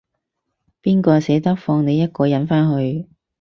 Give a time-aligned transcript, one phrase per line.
[0.81, 3.07] 邊個捨得放你一個人返去